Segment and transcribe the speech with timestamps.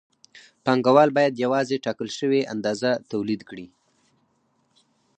[0.65, 3.67] پانګوال باید یوازې ټاکل شوې اندازه تولید کړي